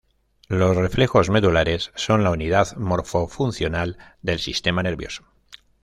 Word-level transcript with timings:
Los 0.47 0.75
reflejos 0.75 1.29
medulares 1.29 1.91
son 1.93 2.23
la 2.23 2.31
unidad 2.31 2.75
morfo-funcional 2.75 3.99
del 4.23 4.39
sistema 4.39 4.81
nervioso. 4.81 5.25